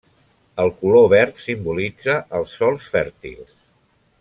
[0.63, 3.55] El color verd simbolitza els sòls fèrtils.